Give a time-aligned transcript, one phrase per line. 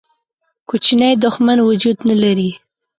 [0.69, 2.49] کوچنی دښمن وجود نه لري.